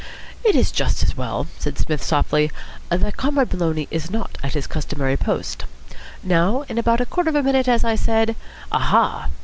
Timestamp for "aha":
8.71-9.29